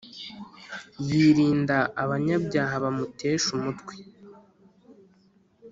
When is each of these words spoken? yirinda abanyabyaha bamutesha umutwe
yirinda 1.05 1.77
abanyabyaha 2.03 2.75
bamutesha 2.83 3.47
umutwe 3.57 3.93